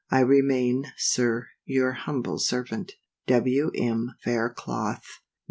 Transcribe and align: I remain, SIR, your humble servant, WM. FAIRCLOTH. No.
I 0.09 0.21
remain, 0.21 0.91
SIR, 0.97 1.49
your 1.63 1.91
humble 1.91 2.39
servant, 2.39 2.93
WM. 3.27 4.15
FAIRCLOTH. 4.23 5.03
No. 5.21 5.29